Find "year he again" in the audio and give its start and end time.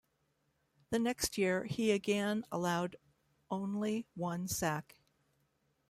1.37-2.43